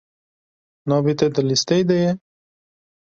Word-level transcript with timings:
Navê 0.89 1.13
te 1.19 1.27
di 1.33 1.41
lîsteyê 1.49 1.83
de 1.89 1.97
ye? 2.03 2.11